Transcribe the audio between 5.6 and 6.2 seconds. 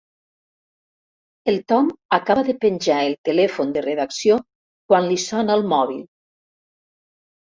mòbil.